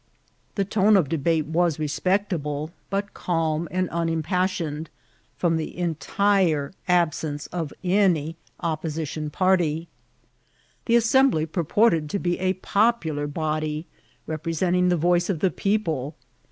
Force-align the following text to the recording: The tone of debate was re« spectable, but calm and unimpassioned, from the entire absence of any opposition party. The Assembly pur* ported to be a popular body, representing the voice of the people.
The 0.55 0.65
tone 0.65 0.97
of 0.97 1.09
debate 1.09 1.45
was 1.45 1.77
re« 1.77 1.85
spectable, 1.85 2.71
but 2.89 3.13
calm 3.13 3.67
and 3.69 3.87
unimpassioned, 3.91 4.89
from 5.37 5.57
the 5.57 5.77
entire 5.77 6.73
absence 6.87 7.45
of 7.45 7.71
any 7.83 8.35
opposition 8.61 9.29
party. 9.29 9.89
The 10.87 10.95
Assembly 10.95 11.45
pur* 11.45 11.63
ported 11.65 12.09
to 12.09 12.17
be 12.17 12.39
a 12.39 12.53
popular 12.53 13.27
body, 13.27 13.85
representing 14.25 14.89
the 14.89 14.97
voice 14.97 15.29
of 15.29 15.39
the 15.39 15.51
people. 15.51 16.15